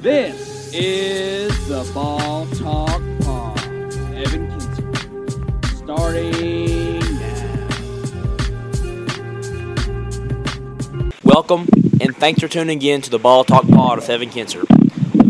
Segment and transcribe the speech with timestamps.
[0.00, 3.60] This is the Ball Talk Pod.
[4.14, 5.76] Evan Kinser.
[5.76, 7.00] Starting
[11.00, 11.10] now.
[11.22, 11.68] Welcome,
[12.00, 14.64] and thanks for tuning in to the Ball Talk Pod with Evan Kinser.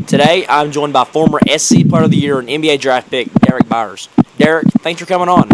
[0.07, 3.67] Today, I'm joined by former SEC Player of the Year and NBA draft pick Derrick
[3.67, 4.07] Byars.
[4.39, 5.49] Derrick, thanks for coming on.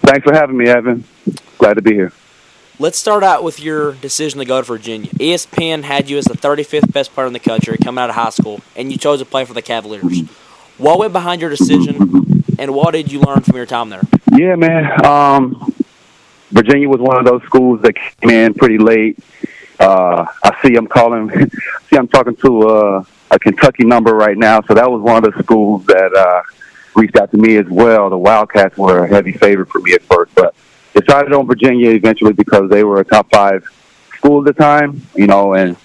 [0.00, 1.04] Thanks for having me, Evan.
[1.58, 2.12] Glad to be here.
[2.82, 5.08] Let's start out with your decision to go to Virginia.
[5.10, 8.30] ESPN had you as the 35th best player in the country coming out of high
[8.30, 10.22] school, and you chose to play for the Cavaliers.
[10.78, 14.02] What went behind your decision, and what did you learn from your time there?
[14.32, 15.06] Yeah, man.
[15.06, 15.72] Um,
[16.50, 19.16] Virginia was one of those schools that came in pretty late.
[19.78, 21.30] Uh, I see I'm calling.
[21.88, 24.60] see, I'm talking to uh, a Kentucky number right now.
[24.62, 26.42] So that was one of the schools that uh,
[26.96, 28.10] reached out to me as well.
[28.10, 30.56] The Wildcats were a heavy favorite for me at first, but
[30.94, 33.64] decided on Virginia eventually because they were a top five
[34.16, 35.02] school at the time.
[35.14, 35.76] You know, and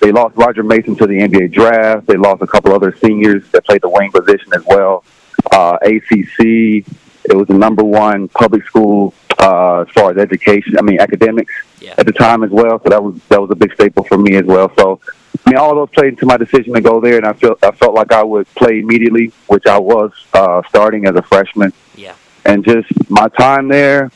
[0.00, 2.06] they lost Roger Mason to the NBA draft.
[2.06, 5.04] They lost a couple other seniors that played the wing position as well.
[5.52, 6.84] Uh, ACC.
[7.22, 10.76] It was the number one public school uh, as far as education.
[10.78, 11.94] I mean, academics Yeah.
[11.98, 12.80] at the time as well.
[12.82, 14.72] So that was that was a big staple for me as well.
[14.78, 15.00] So
[15.46, 17.70] I mean, all those played into my decision to go there, and I felt I
[17.72, 21.72] felt like I would play immediately, which I was uh, starting as a freshman.
[21.94, 22.14] Yeah.
[22.46, 24.10] And just my time there,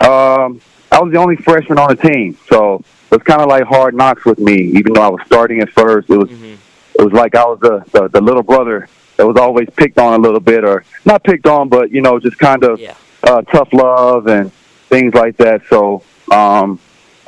[0.00, 2.76] um, I was the only freshman on the team, so
[3.10, 4.54] it was kind of like hard knocks with me.
[4.78, 6.56] Even though I was starting at first, it was Mhm.
[6.98, 10.14] it was like I was the, the the little brother that was always picked on
[10.14, 12.94] a little bit, or not picked on, but you know, just kind of Yeah.
[13.22, 14.52] uh, tough love and
[14.88, 15.62] things like that.
[15.70, 16.78] So um,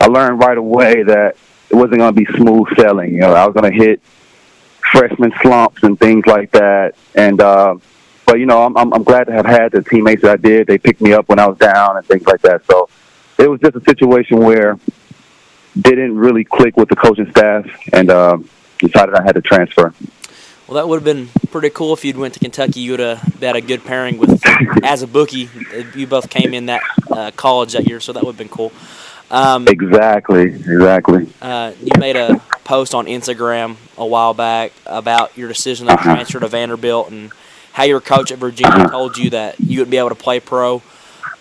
[0.01, 1.37] I learned right away that
[1.71, 3.15] it wasn't going to be smooth sailing.
[3.15, 4.01] You know, I was going to hit
[4.93, 6.95] freshman slumps and things like that.
[7.15, 7.77] And uh,
[8.27, 10.67] but you know, I'm, I'm I'm glad to have had the teammates that I did.
[10.67, 12.65] They picked me up when I was down and things like that.
[12.67, 12.89] So
[13.39, 14.79] it was just a situation where
[15.81, 18.39] didn't really click with the coaching staff, and uh,
[18.79, 19.93] decided I had to transfer.
[20.67, 22.81] Well, that would have been pretty cool if you'd went to Kentucky.
[22.81, 24.41] You'd have had a good pairing with
[24.83, 25.49] as a bookie.
[25.95, 28.73] You both came in that uh, college that year, so that would have been cool.
[29.31, 31.29] Um, Exactly, exactly.
[31.43, 36.15] uh, you made a post on Instagram a while back about your decision to Uh-huh.
[36.15, 37.31] transfer to Vanderbilt and
[37.77, 40.81] how your coach at Virginia told you that you would be able to play pro.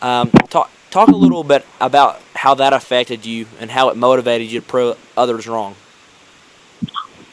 [0.01, 4.51] Um, talk talk a little bit about how that affected you and how it motivated
[4.51, 5.75] you to prove others wrong.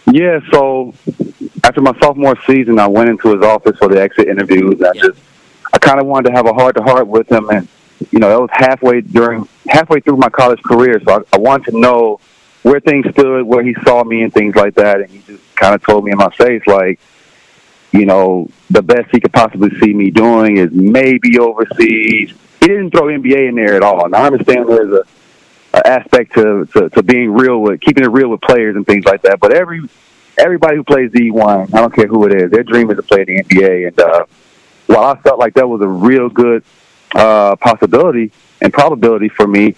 [0.07, 0.95] Yeah, so
[1.65, 4.81] after my sophomore season, I went into his office for the exit interviews.
[4.81, 5.03] I Yeah.
[5.03, 5.19] just,
[5.73, 7.67] I kind of wanted to have a heart to heart with him, and
[8.12, 11.01] you know, that was halfway during, halfway through my college career.
[11.05, 12.21] So I, I wanted to know
[12.62, 15.01] where things stood, where he saw me, and things like that.
[15.01, 17.01] And he just kind of told me in my face, like,
[17.93, 22.33] you know, the best he could possibly see me doing is maybe overseas.
[22.61, 25.05] He didn't throw NBA in there at all, and I understand there's a
[25.75, 29.05] a aspect to, to to being real with keeping it real with players and things
[29.05, 29.41] like that.
[29.41, 29.81] But every
[30.39, 33.03] everybody who plays D one, I don't care who it is, their dream is to
[33.03, 33.89] play the NBA.
[33.89, 34.25] And uh,
[34.87, 36.63] while I felt like that was a real good
[37.15, 39.75] uh, possibility and probability for me,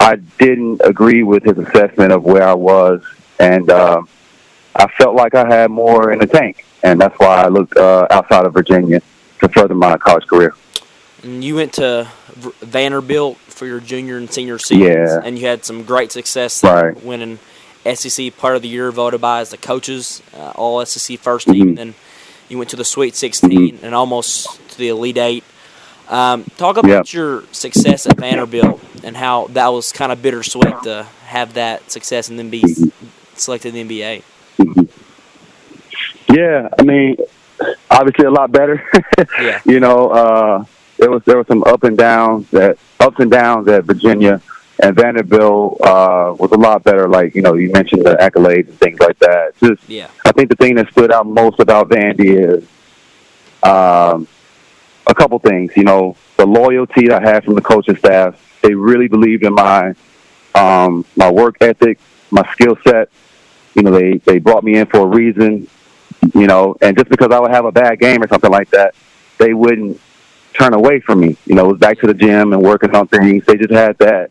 [0.00, 3.02] I didn't agree with his assessment of where I was,
[3.40, 4.02] and uh,
[4.74, 8.06] I felt like I had more in the tank, and that's why I looked uh,
[8.10, 9.00] outside of Virginia
[9.40, 10.54] to further my college career.
[11.22, 15.20] And you went to V- Vanderbilt for your junior and senior seasons, Yeah.
[15.24, 17.04] and you had some great success there, Right.
[17.04, 17.38] winning
[17.84, 21.64] SEC Player of the Year, voted by as the coaches, uh, All SEC First Team.
[21.64, 21.68] Mhm.
[21.68, 21.94] And then
[22.48, 25.44] you went to the Sweet 16 and almost to the Elite Eight.
[26.08, 27.12] Um, talk about Yep.
[27.12, 32.28] your success at Vanderbilt and how that was kind of bittersweet to have that success
[32.28, 32.62] and then be
[33.36, 34.22] selected in the NBA.
[36.30, 37.16] Yeah, I mean,
[37.90, 38.82] obviously a lot better.
[39.40, 39.60] Yeah.
[39.64, 40.64] you know, uh,
[40.98, 44.40] there was there was some up and downs that ups and downs at Virginia
[44.80, 47.08] and Vanderbilt uh, was a lot better.
[47.08, 49.54] Like you know, you mentioned the accolades and things like that.
[49.62, 50.08] Just Yeah.
[50.24, 52.64] I think the thing that stood out most about Vandy is
[53.62, 54.26] um,
[55.06, 55.72] a couple things.
[55.76, 58.44] You know, the loyalty I had from the coaching staff.
[58.62, 59.94] They really believed in my
[60.54, 61.98] um, my work ethic,
[62.30, 63.08] my skill set.
[63.74, 65.68] You know, they they brought me in for a reason.
[66.34, 68.94] You know, and just because I would have a bad game or something like that,
[69.38, 70.00] they wouldn't
[70.52, 71.36] turn away from me.
[71.46, 73.44] You know, it was back to the gym and working on things.
[73.46, 74.30] They just had that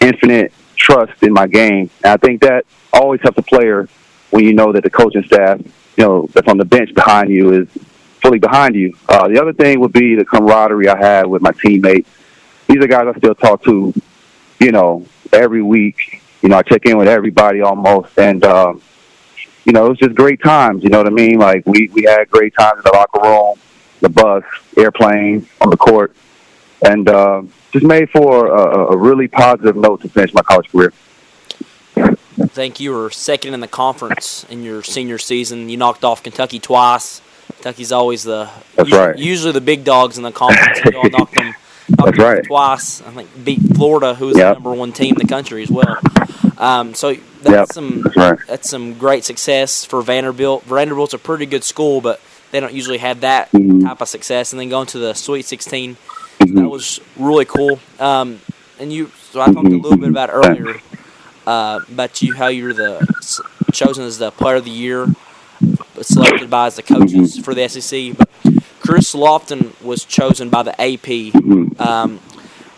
[0.00, 1.90] infinite trust in my game.
[2.04, 3.88] And I think that always helps a player
[4.30, 5.60] when you know that the coaching staff,
[5.96, 7.68] you know, that's on the bench behind you is
[8.22, 8.96] fully behind you.
[9.08, 12.08] Uh, the other thing would be the camaraderie I had with my teammates.
[12.68, 13.92] These are guys I still talk to,
[14.60, 16.22] you know, every week.
[16.40, 18.82] You know, I check in with everybody almost, and um,
[19.64, 20.82] you know, it was just great times.
[20.82, 21.38] You know what I mean?
[21.38, 23.56] Like we we had great times in the locker room,
[24.00, 24.44] the bus,
[24.76, 26.14] airplane, on the court,
[26.86, 27.42] and uh,
[27.72, 30.92] just made for a, a really positive note to finish my college career.
[31.96, 35.68] I think you were second in the conference in your senior season.
[35.68, 37.20] You knocked off Kentucky twice.
[37.56, 39.18] Kentucky's always the That's usually, right.
[39.18, 40.80] usually the big dogs in the conference.
[40.84, 41.54] You all knocked them,
[41.88, 42.44] knocked That's them right.
[42.44, 43.02] twice.
[43.02, 44.48] I think beat Florida, who was Yep.
[44.48, 45.98] the number one team in the country as well.
[46.62, 48.38] Um, so that's Yep, some that's right.
[48.46, 50.62] that's some great success for Vanderbilt.
[50.64, 52.20] Vanderbilt's a pretty good school, but
[52.52, 53.82] they don't usually have that Mhm.
[53.84, 54.52] type of success.
[54.52, 55.96] And then going to the Sweet 16,
[56.40, 56.54] Mhm.
[56.54, 57.80] that was really cool.
[57.98, 58.40] Um,
[58.78, 60.80] and you, so I talked a little bit about earlier
[61.48, 63.04] uh, about you how you're the
[63.72, 65.08] chosen as the player of the year,
[66.00, 68.12] selected by as the coaches for the SEC.
[68.12, 68.28] But
[68.80, 71.32] Chris Lofton was chosen by the AP.
[71.32, 71.80] Mhm.
[71.80, 72.20] Um,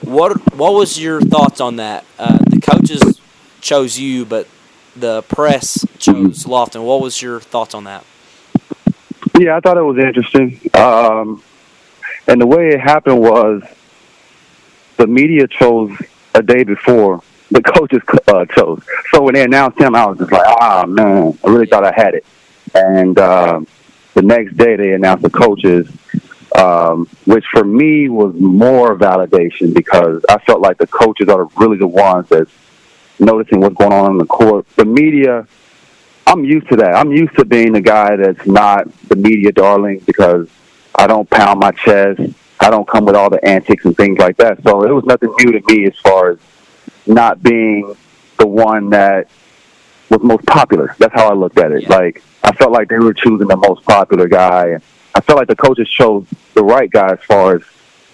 [0.00, 2.04] what what was your thoughts on that?
[2.18, 3.20] Uh, the coaches
[3.64, 4.46] chose you, but
[4.94, 6.84] the press chose Lofton.
[6.84, 8.04] What was your thoughts on that?
[9.38, 10.60] Yeah, I thought it was interesting.
[10.74, 11.42] Um,
[12.28, 13.62] and the way it happened was
[14.96, 15.90] the media chose
[16.34, 18.82] a day before the coaches uh, chose.
[19.12, 21.92] So when they announced him, I was just like, ah, man, I really thought I
[21.94, 22.24] had it.
[22.74, 23.66] And um,
[24.14, 25.88] the next day they announced the coaches,
[26.56, 31.76] um, which for me was more validation because I felt like the coaches are really
[31.76, 32.50] the ones that's
[33.18, 34.66] noticing what's going on in the court.
[34.76, 35.46] The media,
[36.26, 36.94] I'm used to that.
[36.94, 40.48] I'm used to being the guy that's not the media darling because
[40.94, 42.20] I don't pound my chest.
[42.60, 44.62] I don't come with all the antics and things like that.
[44.62, 46.38] So it was nothing new to me as far as
[47.06, 47.94] not being
[48.38, 49.28] the one that
[50.08, 50.94] was most popular.
[50.98, 51.82] That's how I looked at it.
[51.82, 51.96] Yeah.
[51.96, 54.78] Like I felt like they were choosing the most popular guy.
[55.14, 57.62] I felt like the coaches chose the right guy as far as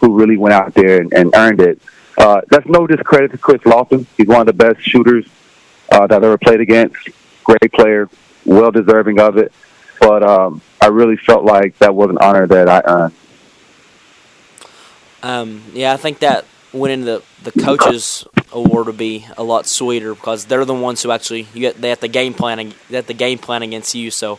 [0.01, 1.81] who really went out there and, and earned it.
[2.21, 4.05] Uh, that's no discredit to Chris Lofton.
[4.19, 5.27] He's one of the best shooters
[5.91, 7.09] uh, that I've ever played against.
[7.45, 8.11] Great player,
[8.45, 9.53] well deserving of it.
[9.99, 13.15] But um, I really felt like that was an honor that I earned.
[15.23, 20.15] Um, yeah, I think that winning the the coaches award would be a lot sweeter
[20.15, 23.07] because they're the ones who actually you get they have the game planning they have
[23.07, 24.11] the game plan against you.
[24.11, 24.35] So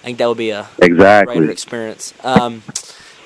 [0.00, 1.50] I think that would be a greater Exactly.
[1.50, 2.14] experience.
[2.24, 2.62] Um,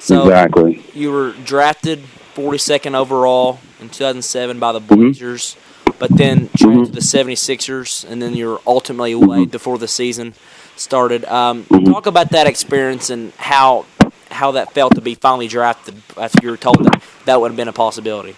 [0.00, 0.84] so exactly.
[0.94, 2.02] you were drafted
[2.35, 4.87] 42nd overall in 2007 by the Mhm.
[4.88, 5.56] Blazers,
[5.99, 6.87] but then traded Mhm.
[6.87, 10.35] to the 76ers, and then you're ultimately waived before the season
[10.77, 11.25] started.
[11.27, 11.67] Um.
[11.85, 13.85] Talk about that experience and how
[14.31, 17.56] how that felt to be finally drafted after you were told that that would have
[17.56, 18.37] been a possibility.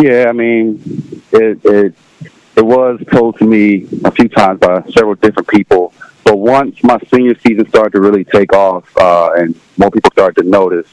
[0.00, 0.80] Yeah, I mean,
[1.32, 1.94] it it
[2.56, 5.92] it was told to me a few times by several different people.
[6.24, 10.42] But once my senior season started to really take off, uh, and more people started
[10.42, 10.88] to notice,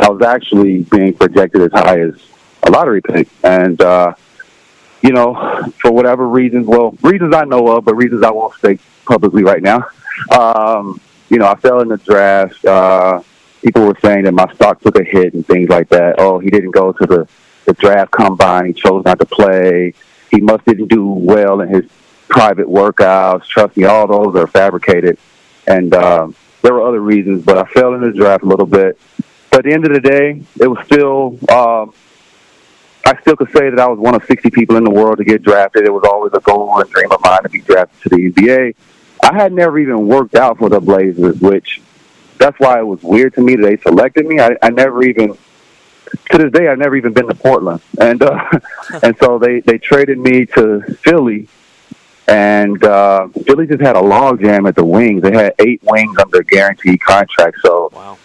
[0.00, 2.14] I was actually being projected as high as
[2.62, 3.28] a lottery pick.
[3.42, 4.14] And uh,
[5.02, 8.80] you know, for whatever reasons, well, reasons I know of, but reasons I won't state
[9.04, 9.86] publicly right now.
[10.30, 12.64] Um, you know, I fell in the draft.
[12.64, 13.22] Uh,
[13.62, 16.16] people were saying that my stock took a hit and things like that.
[16.18, 17.28] Oh, he didn't go to the
[17.66, 18.66] the draft combine.
[18.66, 19.94] He chose not to play.
[20.30, 21.84] He must didn't do well in his
[22.28, 23.44] private workouts.
[23.46, 25.18] Trust me, all those are fabricated.
[25.66, 28.98] And um, there were other reasons, but I fell in the draft a little bit.
[29.50, 31.38] But at the end of the day, it was still.
[31.50, 31.92] Um,
[33.06, 35.24] I still could say that I was one of 60 people in the world to
[35.24, 35.84] get drafted.
[35.84, 38.74] It was always a goal and dream of mine to be drafted to the NBA.
[39.24, 41.80] I had never even worked out for the Blazers, which
[42.38, 44.38] that's why it was weird to me that they selected me.
[44.38, 45.36] I, I never even
[46.30, 48.44] to this day I've never even been to Portland, and uh,
[49.02, 51.48] and so they they traded me to Philly,
[52.28, 55.22] and uh, Philly just had a log jam at the wings.
[55.22, 58.18] They had eight wings under guaranteed contract, so Wow.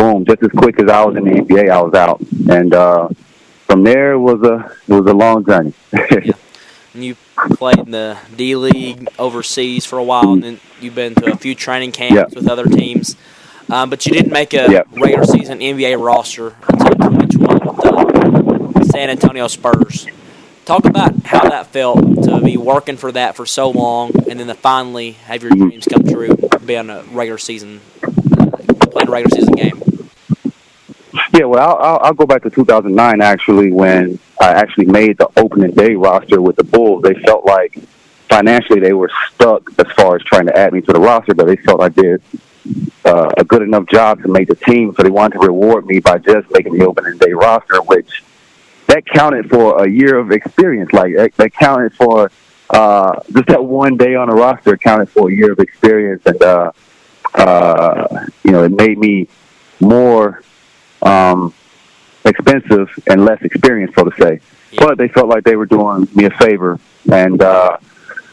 [0.00, 3.08] Boom, just as quick as I was in the NBA, I was out, and uh,
[3.66, 5.72] from there it was a it was a long journey.
[6.92, 7.14] And you
[7.54, 11.36] played in the D League overseas for a while, and then you've been to a
[11.36, 12.24] few training camps Yeah.
[12.34, 13.14] with other teams.
[13.70, 14.82] Um, but you didn't make a Yeah.
[15.00, 20.08] regular season NBA roster until 2020 with the San Antonio Spurs.
[20.64, 24.48] Talk about how that felt to be working for that for so long, and then
[24.48, 25.58] to finally have your Mhm.
[25.70, 27.82] dreams come true, be on a regular season,
[28.90, 29.80] playing a regular season game.
[31.32, 35.70] Yeah, well, I'll, I'll, go back to 2009 actually when I actually made the opening
[35.70, 37.02] day roster with the Bulls.
[37.02, 37.78] They felt like
[38.28, 41.46] financially they were stuck as far as trying to add me to the roster, but
[41.46, 42.20] they felt I did
[43.04, 46.00] uh, a good enough job to make the team, so they wanted to reward me
[46.00, 48.24] by just making the opening day roster, which
[48.88, 50.92] that counted for a year of experience.
[50.92, 52.32] Like that, that counted for
[52.70, 56.42] uh, just that one day on the roster counted for a year of experience, and
[56.42, 56.72] uh,
[57.34, 59.28] uh, you know it made me
[59.80, 60.42] more
[61.02, 61.54] um,
[62.24, 64.40] expensive and less experienced, so to say.
[64.70, 64.86] Yeah.
[64.86, 66.78] But they felt like they were doing me a favor,
[67.10, 67.78] and uh,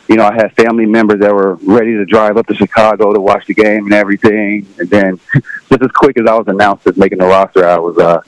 [0.08, 3.20] you know, I had family members that were ready to drive up to Chicago to
[3.20, 4.66] watch the game and everything.
[4.80, 7.98] And then, just as quick as I was announced as making the roster, I was
[7.98, 8.22] uh,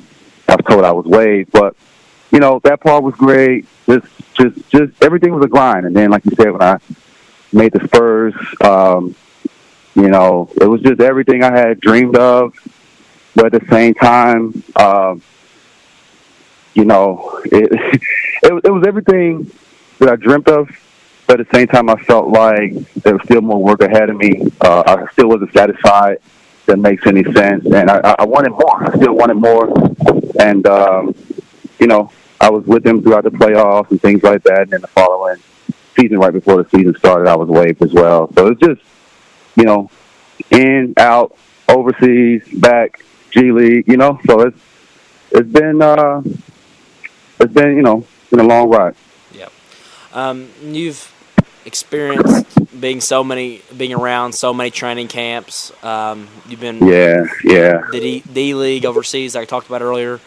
[0.48, 1.51] I was told I was waived.
[1.51, 1.75] But
[2.31, 3.65] you know, that part was great.
[3.88, 5.86] Just, just, just everything was a grind.
[5.86, 6.77] And then, like you said, when I
[7.51, 9.15] made the Spurs, um,
[9.96, 12.53] you know, it was just everything I had dreamed of.
[13.36, 15.21] But at the same time, um,
[16.74, 17.69] you know, it,
[18.43, 19.51] it, it was everything
[20.00, 20.69] that I dreamt of.
[21.27, 24.17] But at the same time, I felt like there was still more work ahead of
[24.17, 24.48] me.
[24.59, 26.17] Uh, I still wasn't satisfied.
[26.65, 28.83] That makes any sense, and I, I wanted more.
[28.83, 29.74] I still wanted more,
[30.39, 31.15] and um,
[31.79, 34.62] you know, I was with them throughout the playoffs and things like that.
[34.62, 35.38] And then the following
[35.95, 38.31] season, right before the season started, I was waived as well.
[38.33, 38.81] So it's just,
[39.55, 39.89] you know,
[40.51, 41.36] in, out,
[41.67, 44.19] overseas, back, G League, you know.
[44.25, 44.57] So it's
[45.31, 46.21] it's been uh,
[47.39, 48.95] it's been you know been a long ride.
[49.33, 49.50] Yeah,
[50.13, 51.13] Um, you've
[51.65, 55.71] experienced being so many, being around so many training camps.
[55.83, 57.81] Um, you've been yeah, yeah.
[57.91, 60.19] The D, D League overseas, like I talked about earlier.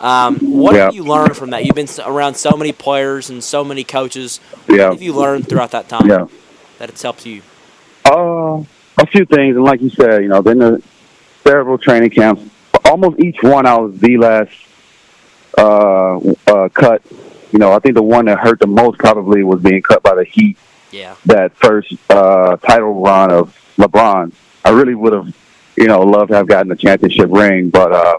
[0.00, 0.86] Um, what Yeah.
[0.86, 1.64] have you learned from that?
[1.64, 4.40] You've been around so many players and so many coaches.
[4.68, 4.84] Yeah.
[4.88, 6.26] What have you learned throughout that time Yeah.
[6.78, 7.42] that it's helped you?
[8.06, 8.62] Uh,
[8.98, 10.82] a few things, and like you said, you know, been to
[11.42, 12.42] several training camps.
[12.84, 14.52] Almost each one, I was the last
[15.56, 17.02] uh, uh, cut.
[17.52, 20.14] You know, I think the one that hurt the most probably was being cut by
[20.14, 20.56] the Heat.
[20.90, 21.14] Yeah.
[21.26, 24.32] That first uh, title run of LeBron.
[24.64, 25.34] I really would have,
[25.76, 28.18] you know, loved to have gotten the championship ring, but uh,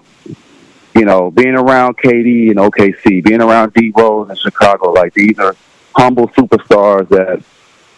[0.95, 5.37] you know, being around KD and OKC, being around D Rose in Chicago, like these
[5.39, 5.55] are
[5.95, 7.43] humble superstars that,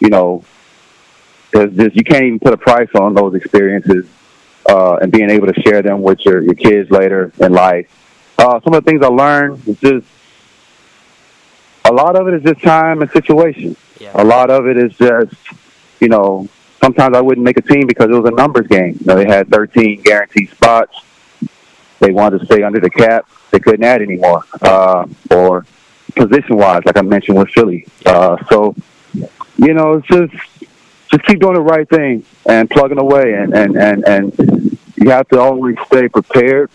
[0.00, 0.44] you know,
[1.52, 4.06] there's just you can't even put a price on those experiences
[4.68, 7.88] uh, and being able to share them with your, your kids later in life.
[8.38, 10.06] Uh, some of the things I learned is just
[11.84, 13.76] a lot of it is just time and situation.
[14.00, 14.10] Yeah.
[14.14, 15.34] A lot of it is just,
[16.00, 16.48] you know,
[16.82, 18.96] sometimes I wouldn't make a team because it was a numbers game.
[19.00, 20.98] You know, they had 13 guaranteed spots.
[22.00, 23.28] They wanted to stay under the cap.
[23.50, 24.44] They couldn't add anymore.
[24.60, 25.66] Uh, or
[26.14, 27.86] position wise, like I mentioned with Philly.
[28.04, 28.74] Uh, so,
[29.56, 30.34] you know, it's just
[31.14, 35.28] just keep doing the right thing and plugging away and and and, and you have
[35.28, 36.70] to always stay prepared.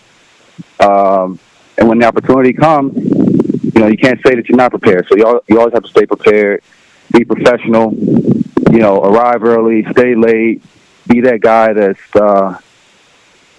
[0.79, 1.39] Um,
[1.77, 5.08] and when the opportunity comes, you know, you can't say that you're not prepared.
[5.08, 6.63] So you you always have to stay prepared,
[7.12, 7.93] be professional.
[7.93, 10.62] You know, arrive early, stay late,
[11.08, 12.60] be that guy that's uh,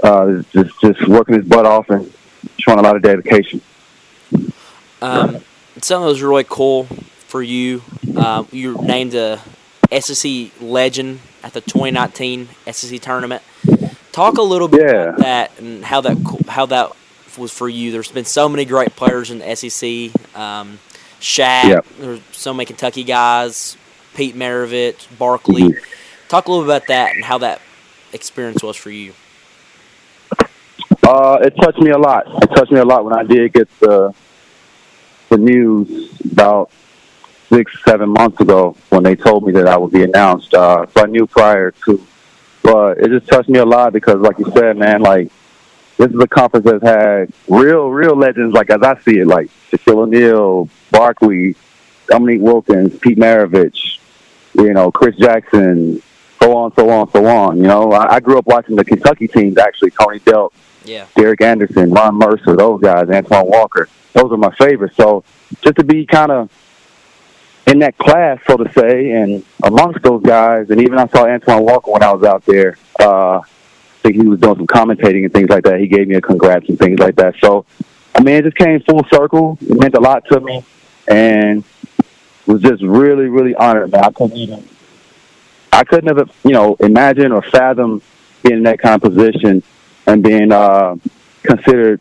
[0.03, 2.13] uh, just just working his butt off and
[2.59, 3.61] showing a lot of dedication.
[5.03, 5.43] Um,
[5.81, 7.83] something that was really cool for you.
[8.17, 9.41] Uh, you named a
[9.93, 13.43] SEC legend at the 2019 SEC tournament.
[14.13, 15.03] Talk a little bit Yeah.
[15.11, 16.17] about that and how that
[16.49, 16.93] how that
[17.39, 17.93] was for you.
[17.93, 20.11] There's been so many great players in the SEC.
[20.35, 20.79] Um,
[21.21, 21.65] Shaq.
[21.65, 21.87] Yep.
[22.01, 23.77] There's so many Kentucky guys.
[24.15, 25.63] Pete Maravich, Barkley.
[25.63, 25.77] Mhm.
[26.29, 27.61] Talk a little bit about that and how that
[28.13, 29.13] experience was for you.
[31.07, 32.25] Uh, it touched me a lot.
[32.43, 34.13] It touched me a lot when I did get the
[35.29, 36.71] the news about
[37.51, 40.55] six, seven months ago when they told me that I would be announced.
[40.55, 42.07] Uh, so I knew prior to,
[42.63, 45.31] but it just touched me a lot because, like you said, man, like
[45.99, 48.55] this is a conference that's had real, real legends.
[48.55, 51.57] Like as I see it, like Shaquille O'Neal, Barkley,
[52.09, 53.99] Dominique Wilkins, Pete Maravich,
[54.55, 56.01] you know, Chris Jackson,
[56.41, 57.57] so on, so on, so on.
[57.59, 59.59] You know, I, I grew up watching the Kentucky teams.
[59.59, 60.51] Actually, Tony Delk,
[60.85, 61.07] Yeah.
[61.17, 63.89] Derek Anderson, Ron Mercer, those guys, Antoine Walker.
[64.13, 64.97] Those are my favorites.
[64.97, 65.23] So
[65.63, 66.51] just to be kind of
[67.71, 71.63] in that class, so to say, and amongst those guys, and even I saw Antoine
[71.63, 72.77] Walker when I was out there.
[72.99, 75.79] Uh, I think he was doing some commentating and things like that.
[75.79, 77.35] He gave me a congrats and things like that.
[77.41, 77.67] So,
[78.15, 79.59] I mean, it just came full circle.
[79.61, 80.65] It meant a lot to me,
[81.07, 81.63] and
[82.47, 83.93] was just really, really honored.
[83.93, 84.69] Man, I couldn't even,
[85.73, 88.03] I couldn't have, you know, imagine or fathom
[88.43, 89.63] being in that kind of position
[90.07, 90.97] and being uh,
[91.43, 92.01] considered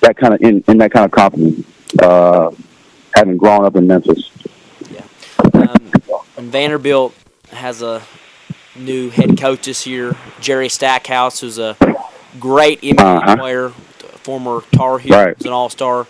[0.00, 1.64] that kind of in, in that kind of company.
[2.00, 2.50] Uh,
[3.14, 4.30] having grown up in Memphis.
[5.68, 5.92] Um,
[6.36, 7.14] and Vanderbilt
[7.50, 8.02] has a
[8.76, 11.76] new head coach this year, Jerry Stackhouse, who's a
[12.38, 13.36] great NBA Uh-huh.
[13.36, 13.68] player,
[14.22, 15.44] former Tar Heel, Right.
[15.44, 16.06] an All Star.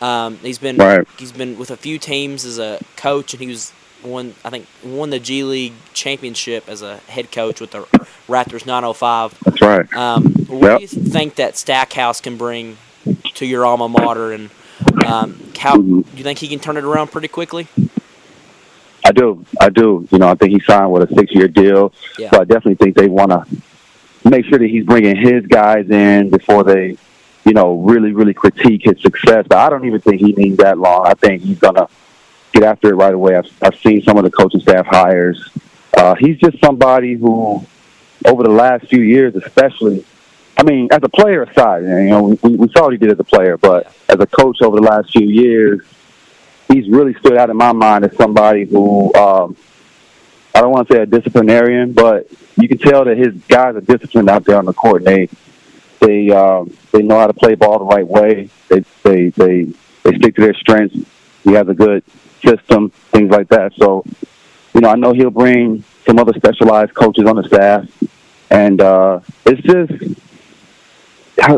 [0.00, 1.06] Um, he's been Right.
[1.18, 4.66] he's been with a few teams as a coach, and he was won I think
[4.84, 7.80] won the G League championship as a head coach with the
[8.28, 9.34] Raptors 905.
[9.44, 9.92] That's right.
[9.96, 10.78] Um, what Yep.
[10.78, 12.76] do you think that Stackhouse can bring
[13.34, 14.50] to your alma mater, and
[15.04, 17.66] um, how do you think he can turn it around pretty quickly?
[19.08, 19.42] I do.
[19.58, 20.06] I do.
[20.10, 21.94] You know, I think he signed with a six year deal.
[22.18, 22.28] Yeah.
[22.28, 23.46] So I definitely think they want to
[24.28, 26.98] make sure that he's bringing his guys in before they,
[27.46, 29.46] you know, really, really critique his success.
[29.48, 31.06] But I don't even think he needs that long.
[31.06, 31.88] I think he's going to
[32.52, 33.34] get after it right away.
[33.36, 35.42] I've, I've seen some of the coaching staff hires.
[35.96, 37.64] Uh, he's just somebody who,
[38.26, 40.04] over the last few years especially,
[40.58, 43.18] I mean, as a player aside, you know, we, we saw what he did as
[43.18, 45.80] a player, but as a coach over the last few years,
[46.68, 49.56] he's really stood out in my mind as somebody who um,
[50.54, 53.80] I don't want to say a disciplinarian, but you can tell that his guys are
[53.80, 55.04] disciplined out there on the court.
[55.04, 55.28] They
[56.00, 58.48] they um, they know how to play ball the right way.
[58.68, 59.64] They they they
[60.02, 60.96] they stick to their strengths.
[61.44, 62.04] He has a good
[62.44, 63.72] system, things like that.
[63.74, 64.04] So,
[64.74, 67.86] you know, I know he'll bring some other specialized coaches on the staff,
[68.50, 69.92] and uh, it's just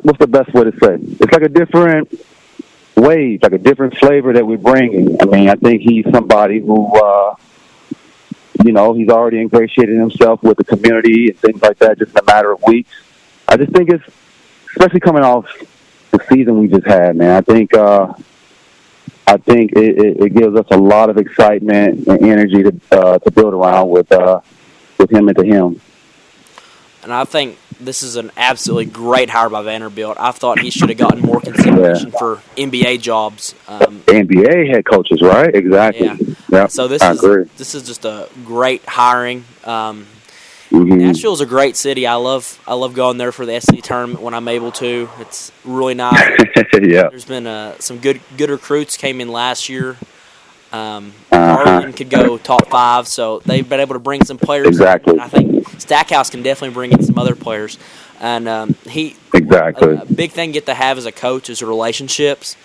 [0.05, 0.99] what's the best way to say?
[1.21, 2.13] It's like a different
[3.01, 5.17] wave, like a different flavor that we're bringing.
[5.21, 7.35] I mean, I think he's somebody who, uh,
[8.65, 12.19] you know, he's already ingratiated himself with the community and things like that just in
[12.19, 12.93] a matter of weeks.
[13.49, 14.05] I just think it's,
[14.77, 15.47] especially coming off
[16.11, 17.31] the season we just had, man.
[17.31, 18.13] I think, uh,
[19.27, 23.19] I think it, it, it gives us a lot of excitement and energy to uh,
[23.21, 24.41] to build around with uh,
[24.99, 25.81] with him and to him.
[27.11, 30.17] And I think this is an absolutely great hire by Vanderbilt.
[30.21, 32.19] I thought he should have gotten more consideration yeah.
[32.21, 33.53] for NBA jobs.
[33.67, 35.53] Um, NBA head coaches, right?
[35.53, 36.07] Exactly.
[36.07, 36.17] Yeah.
[36.51, 36.71] Yep.
[36.71, 37.51] So this I is agree.
[37.57, 39.45] this is just a great hiring.
[39.65, 40.07] Um,
[40.71, 40.99] mm-hmm.
[40.99, 42.07] Nashville is a great city.
[42.07, 45.09] I love I love going there for the SEC tournament when I'm able to.
[45.19, 46.15] It's really nice.
[46.81, 47.09] yeah.
[47.09, 49.97] There's been uh, some good good recruits came in last year.
[50.73, 51.91] Um, uh-huh.
[51.97, 54.69] could go top five, so they've been able to bring some players.
[54.69, 55.19] Exactly.
[55.19, 57.79] I think Stackhouse can definitely bring in some other players,
[58.21, 61.51] and um, he exactly a, a, big thing you get to have as a coach
[61.51, 62.57] is relationships,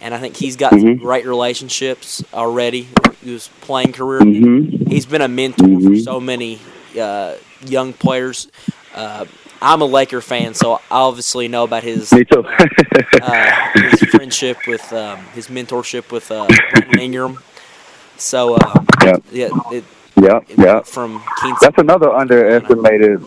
[0.00, 0.86] and I think he's got mm-hmm.
[0.86, 2.88] some great relationships already.
[3.22, 4.88] His playing career, mm-hmm.
[4.90, 5.94] he's been a mentor mm-hmm.
[5.94, 6.60] for so many
[6.98, 7.36] uh,
[7.66, 8.48] young players.
[8.94, 9.26] Uh,
[9.60, 15.18] I'm a Laker fan, so I obviously know about his uh, his friendship with um,
[15.34, 16.46] his mentorship with uh,
[16.98, 17.38] Ingram.
[18.16, 19.84] So uh, yeah, yeah, it,
[20.20, 20.80] yeah, yeah.
[20.80, 21.56] From Kinston.
[21.60, 23.24] That's another underestimated.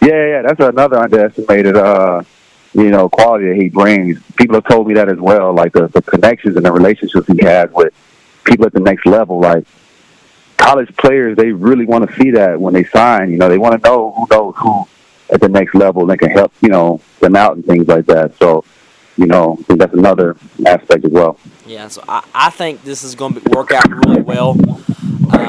[0.00, 1.76] Yeah, yeah, that's another underestimated.
[1.76, 2.22] Uh,
[2.74, 4.22] you know, quality that he brings.
[4.36, 5.52] People have told me that as well.
[5.52, 7.92] Like the, the connections and the relationships he has with
[8.44, 9.40] people at the next level.
[9.40, 9.64] Like
[10.56, 13.30] college players, they really want to see that when they sign.
[13.30, 14.86] You know, they want to know who knows who
[15.30, 18.36] at the next level and can help, you know, them out and things like that.
[18.38, 18.64] So,
[19.16, 21.38] you know, I think that's another aspect as well.
[21.66, 24.54] Yeah, so I, I think this is going to work out really well.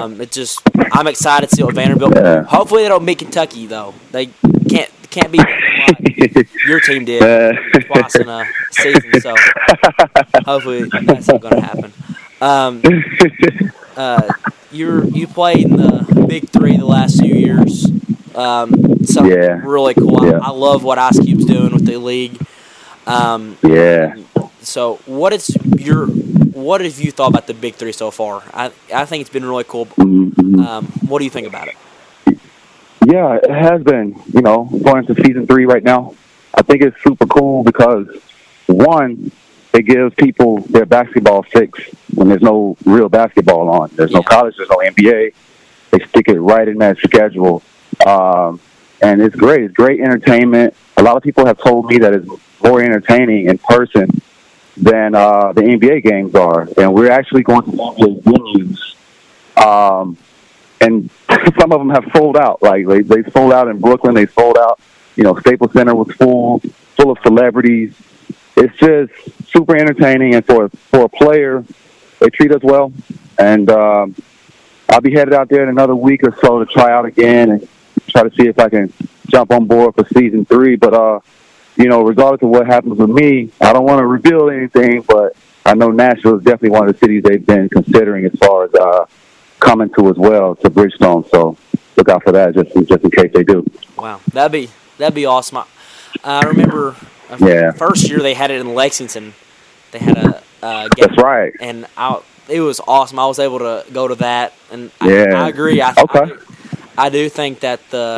[0.04, 0.62] Um, it just
[0.92, 2.16] I'm excited to see what Vanderbilt.
[2.16, 2.44] Yeah.
[2.44, 3.94] Hopefully they don't beat Kentucky though.
[4.12, 4.28] They
[4.70, 7.54] can't can't beat like your team did uh.
[7.82, 9.22] twice in a season.
[9.22, 9.36] So
[10.46, 11.94] hopefully that's not going to happen.
[12.42, 12.82] Um,
[13.96, 14.34] uh,
[14.72, 17.86] you you played in the Big Three the last few years.
[18.36, 19.62] Um, so yeah.
[19.64, 20.26] really cool.
[20.26, 20.40] Yeah.
[20.40, 22.42] I, I, love what Ice Cube's doing with the league.
[23.06, 24.16] Um, yeah.
[24.64, 28.44] So what is your what have you thought about the Big Three so far?
[28.54, 29.86] I I think it's been really cool.
[29.86, 30.60] Mm-hmm.
[30.60, 31.76] Um, what do you think about it?
[33.06, 34.20] Yeah, it has been.
[34.34, 36.16] You know, going into season three right now.
[36.56, 38.08] I think it's super cool because
[38.68, 39.32] one,
[39.74, 41.80] it gives people their basketball fix
[42.14, 43.90] when there's no real basketball on.
[43.96, 44.18] There's yeah.
[44.18, 45.34] no college, there's no NBA.
[45.90, 47.64] They stick it right in that schedule
[48.06, 48.60] um,
[49.02, 49.64] and it's great.
[49.64, 50.76] It's great entertainment.
[50.98, 52.28] A lot of people have told me that it's
[52.64, 54.22] more entertaining in person
[54.76, 56.68] than uh, the NBA games are.
[56.78, 58.96] And we're actually going to NBA venues.
[59.58, 60.18] Um,
[60.82, 61.10] and
[61.60, 62.62] some of them have sold out.
[62.62, 64.16] Like they, they sold out in Brooklyn.
[64.16, 64.80] They sold out.
[65.16, 66.60] You know, Staples Center was full,
[66.98, 67.94] full of celebrities.
[68.56, 69.12] It's just
[69.50, 71.64] super entertaining, and for for a player,
[72.20, 72.94] they treat us well.
[73.38, 74.16] And um,
[74.90, 77.68] I'll be headed out there in another week or so to try out again and
[78.08, 78.94] try to see if I can
[79.28, 80.76] jump on board for season three.
[80.76, 81.20] But uh,
[81.76, 85.02] you know, regardless of what happens with me, I don't want to reveal anything.
[85.02, 88.66] But I know Nashville is definitely one of the cities they've been considering as far
[88.66, 89.06] as uh,
[89.60, 91.30] coming to as well to Bridgestone.
[91.30, 91.58] So
[91.96, 93.66] look out for that, just just in case they do.
[93.98, 95.58] Wow, that'd be that'd be awesome.
[95.58, 95.66] I,
[96.24, 96.96] I remember
[97.30, 97.72] uh, yeah.
[97.72, 99.34] first year they had it in Lexington.
[99.92, 103.20] They had a uh, game, that's right, and I, it was awesome.
[103.20, 105.34] I was able to go to that, and yeah.
[105.36, 105.82] I, I agree.
[105.82, 106.20] I, okay.
[106.20, 108.18] I, I do think that the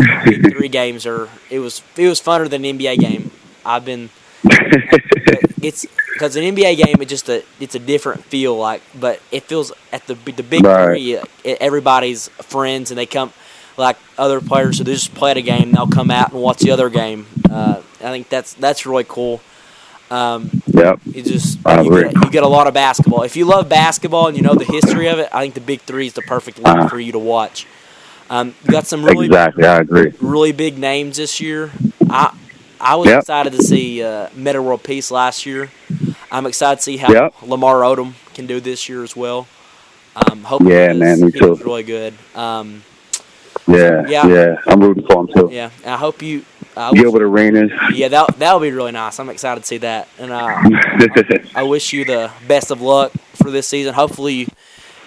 [0.51, 3.31] three games are it was it was funner than an NBA game.
[3.65, 4.09] I've been
[5.61, 9.43] it's because an NBA game it's just a it's a different feel like, but it
[9.43, 10.85] feels at the the big right.
[10.85, 13.33] three everybody's friends and they come
[13.77, 16.89] like other players so just play a game they'll come out and watch the other
[16.89, 17.25] game.
[17.49, 19.41] Uh, I think that's that's really cool.
[20.11, 20.99] Um, yep.
[21.05, 23.23] You just you get, you get, a lot of basketball.
[23.23, 25.81] If you love basketball and you know the history of it, I think the Big
[25.81, 26.87] Three is the perfect league uh-huh.
[26.87, 27.65] for you to watch.
[28.29, 29.65] Um, got some really exactly.
[29.65, 30.13] I agree.
[30.19, 31.71] Really big names this year.
[32.07, 32.35] I
[32.85, 33.21] I was yep.
[33.21, 35.71] excited to see uh, Metta World Peace last year.
[36.31, 37.33] I'm excited to see how yep.
[37.41, 39.47] Lamar Odom can do this year as well.
[40.15, 41.55] Um, hope yeah, man, me too.
[41.55, 42.13] really good.
[42.35, 42.83] Um,
[43.67, 44.27] Yeah, Yeah.
[44.27, 45.49] yeah, I'm rooting for him too.
[45.51, 46.45] Yeah, and I hope you.
[46.77, 47.71] Uh, Gilbert Arenas.
[47.93, 49.19] yeah, that that would be really nice.
[49.19, 50.61] I'm excited to see that, and uh,
[51.55, 53.93] I wish you the best of luck for this season.
[53.93, 54.47] Hopefully, you,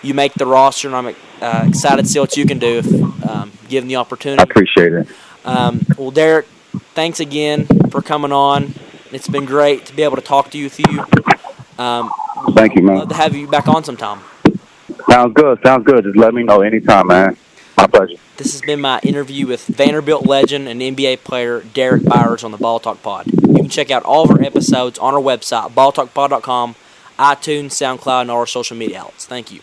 [0.02, 3.28] you make the roster, and I'm uh, excited to see what you can do if
[3.28, 4.40] um, given the opportunity.
[4.40, 5.08] I appreciate it.
[5.44, 6.46] Um, well, Derrick,
[6.98, 8.74] thanks again for coming on.
[9.12, 11.06] It's been great to be able to talk to you with you.
[11.78, 12.10] Um,
[12.56, 12.98] Thank you, man.
[12.98, 14.18] love to have you back on sometime.
[15.08, 15.60] Sounds good.
[15.64, 16.02] Sounds good.
[16.02, 17.36] Just let me know anytime, man.
[17.76, 18.16] My pleasure.
[18.36, 22.58] This has been my interview with Vanderbilt legend and NBA player Derrick Byars on the
[22.58, 23.26] Ball Talk Pod.
[23.26, 26.74] You can check out all of our episodes on our website, balltalkpod.com,
[27.16, 29.24] iTunes, SoundCloud, and all our social media outlets.
[29.24, 29.56] Thank you.